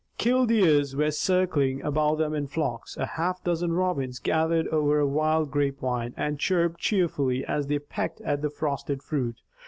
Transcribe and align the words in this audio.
Killdeers 0.17 0.95
were 0.95 1.11
circling 1.11 1.83
above 1.83 2.17
them 2.17 2.33
in 2.33 2.47
flocks. 2.47 2.97
A 2.97 3.05
half 3.05 3.43
dozen 3.43 3.73
robins 3.73 4.17
gathered 4.17 4.67
over 4.69 4.97
a 4.99 5.05
wild 5.05 5.51
grapevine, 5.51 6.15
and 6.17 6.39
chirped 6.39 6.79
cheerfully, 6.79 7.45
as 7.45 7.67
they 7.67 7.77
pecked 7.77 8.19
at 8.21 8.41
the 8.41 8.49
frosted 8.49 9.03
fruit. 9.03 9.35